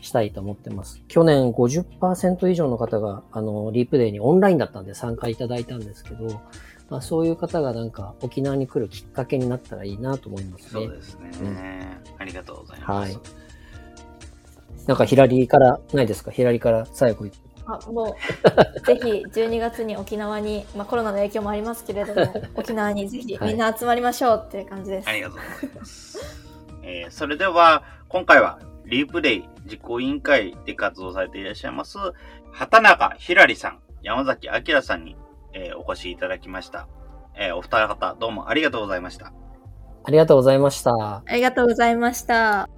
[0.00, 1.00] したいと思ってます。
[1.06, 6.40] 去年50%以上の方が、あの、リープデーにオンラインだったんで参加いただいたんですけど、
[6.90, 10.68] まあ、そういう方がなんか沖縄に来るきっかけになったらいいなと思いますね。
[10.70, 11.30] そうですね。
[11.42, 12.90] うん、ありがとうございます。
[12.90, 13.18] はい。
[14.86, 16.30] なんか、ヒラリーからないですか？
[16.30, 17.26] ヒラリーから最後
[17.70, 18.16] あも
[18.80, 25.06] うぜひ12月に沖縄に、まあ、コロナの影響もありますけれども 沖縄にぜひみんな集まりましょうっていう感じです。
[25.06, 26.18] はい、ありがとうございます。
[26.82, 31.98] えー、それでは今回はリープデイ実行委員会で活動されていらっしゃいます
[32.50, 35.14] 畑中ひらりさん、山崎明さんに
[35.52, 36.88] えー、お越しいただきました。
[37.36, 39.32] えー、お二方、どうもありがとうございました。
[40.04, 40.92] ありがとうございました。
[40.92, 42.68] ありがとうございました。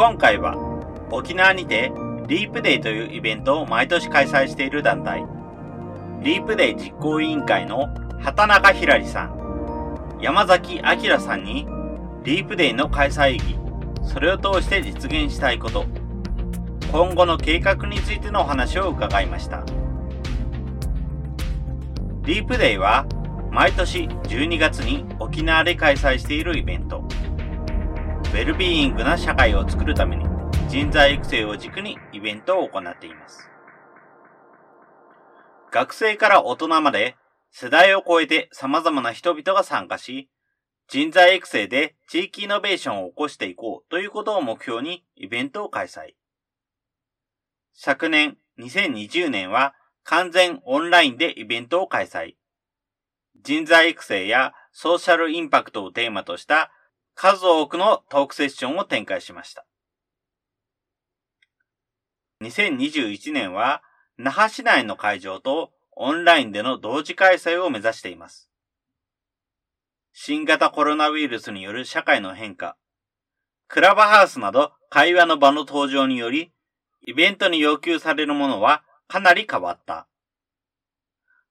[0.00, 0.56] 今回は
[1.10, 1.92] 沖縄にて
[2.26, 5.26] リープデイというイベントを毎年開催している団体、
[6.22, 11.66] リープデイ実行委員会の畑中ひらりさん、山崎明さんに
[12.24, 13.59] リープデイの開催意義、
[14.02, 15.86] それを通して実現したいこと、
[16.92, 19.64] 今後の計画についてのお話を伺いました。
[22.22, 23.06] リープデイは
[23.50, 26.98] 毎年12月に沖縄で開催しているイベント。
[26.98, 30.24] ウェルビーイングな社会を作るために
[30.68, 33.50] 人材育成を軸にイベントを行っています。
[35.72, 37.16] 学生から大人まで
[37.50, 40.28] 世代を超えて様々な人々が参加し、
[40.90, 46.14] 人材育成で地域イノベーションを起こしていこうということを目標にイベントを開催。
[47.72, 52.34] 昨年2020年は完全オンラインでイベントを開催。
[53.40, 56.72] 人材育成やソーシャルインパクトをテーマとした
[57.14, 59.64] 数多くのトークセッションを展開しました。
[62.42, 63.84] 2021年は
[64.18, 68.49] 那覇市内の会場とオンラインでの同時開催を目指しています。
[70.12, 72.76] 新型コロナウイルスによる社会の変化、
[73.70, 76.52] クラブハウスなど会話の場の登場により、
[77.06, 80.08] イベントに要求されるものはかなり変わった。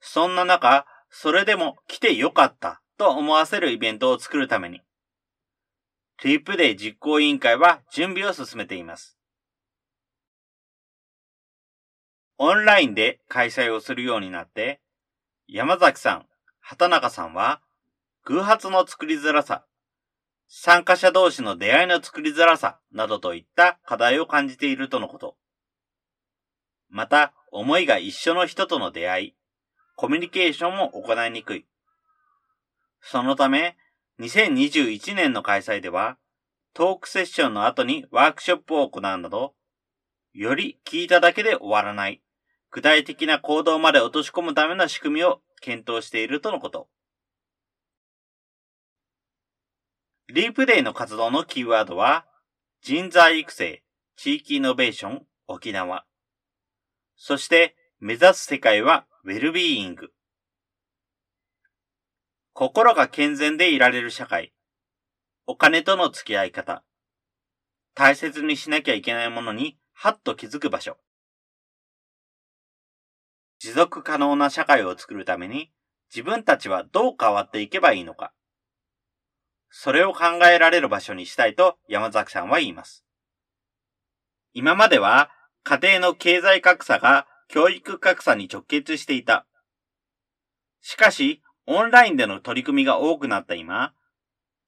[0.01, 4.81] そんな中、それでも来てよかったと思わせるイベントを作るために、
[6.21, 9.17] リープデイ実行委員会は準備を進めています。
[12.37, 14.81] オンラインで開催をするようになって、
[15.47, 16.25] 山崎さん、
[16.59, 17.61] 畑中さんは、
[18.29, 19.65] 偶発の作りづらさ、
[20.47, 25.35] 参加者同士の出会いの作りづらさなどといった課題を感じているとのこと。
[26.89, 29.35] また、思いが一緒の人との出会い、
[29.95, 31.65] コミュニケーションも行いにくい。
[33.01, 33.77] そのため、
[34.19, 36.19] 2021年の開催では、
[36.75, 39.55] トークセッションの後にワークショップを行うなど、
[40.33, 42.21] より聞いただけで終わらない、
[42.69, 46.89] 具体的な行動まで落とし込むための仕組みを検討しているとのこと。
[50.31, 52.27] リープデイの活動のキーワードは、
[52.83, 53.81] 人材育成、
[54.15, 56.05] 地域イノベーション、沖縄。
[57.15, 60.11] そして、目指す世界はウェルビーイング。
[62.53, 64.53] 心が健全でいられる社会。
[65.47, 66.83] お金との付き合い方。
[67.95, 70.97] 大切にしなきゃいけないものに、はっと気づく場所。
[73.57, 75.71] 持続可能な社会を作るために
[76.13, 78.31] 自分たちはどう変わっていけばいいのか。
[79.69, 83.03] それを考えられる場所にしたいと山崎さんは言います。
[84.53, 85.31] 今までは
[85.63, 89.45] 家庭の経済格差が教育格差に直結していた。
[90.81, 93.93] しかし、オンラインでの取り組みが多くなった今、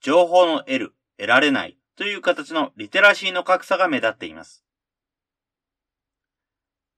[0.02, 4.64] 情報の得る、得られないという形のリテラシーの格差が目立っています。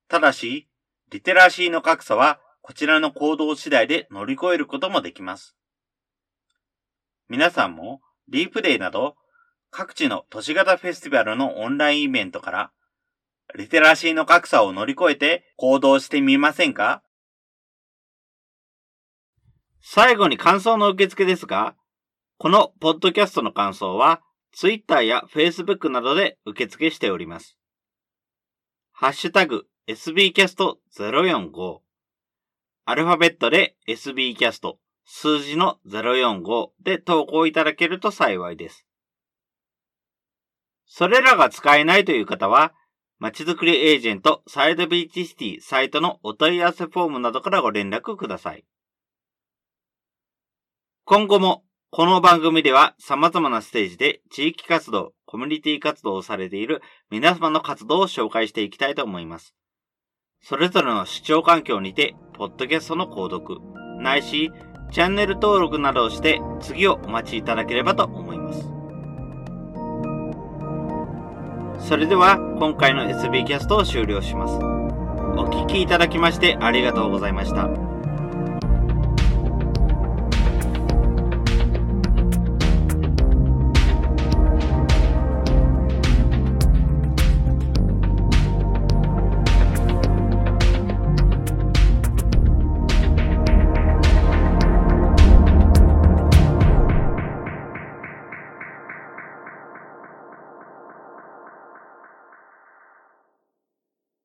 [0.08, 0.68] ただし、
[1.10, 5.56] リテラシーの格差はこちらの行動次第で乗り越えることもできます。
[7.30, 9.16] 皆さんもリープデイなど
[9.72, 12.72] 各地の都市型フェスティバルのオンラインイベントから
[13.56, 17.04] リテラシーの格差を乗り越えて行動してみませんか？
[19.82, 21.76] 最後に感想の受付ですが、
[22.38, 24.22] このポッドキャストの感想は
[24.54, 27.58] Twitter や Facebook などで受付しております。
[28.92, 31.80] ハッシュタグ sbcast045
[32.86, 34.76] アルファベットで sbcast
[35.06, 38.86] 数字の045で投稿いただけると幸いです。
[40.86, 42.74] それらが使えないという方は、
[43.20, 48.66] まちづくりエージェントサイドビーチシティサイトのお問い合わせフォームなどからご連絡ください。
[51.06, 56.82] 今後もこの番組では様々なステージで地域活動、コミュニティ活動をされている
[57.12, 59.54] 皆様の活動を紹介していきたいと思います。
[60.42, 63.60] それぞれの視聴環境にて、ポッドキャストの購読、
[64.02, 64.52] ないし、
[64.92, 68.74] チャンネル登録などをして次をお待ちいただければと思います。
[71.88, 74.56] それでは今回の SB キャストを終了します。
[75.36, 77.93] お聴きいただきましてありがとうございました。